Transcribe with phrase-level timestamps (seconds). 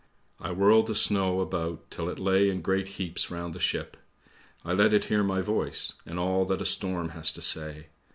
[0.39, 3.97] I whirled the snow about till it lay in great heaps round the ship.
[4.65, 7.85] I let it hear my voice, and all that a storm has to say.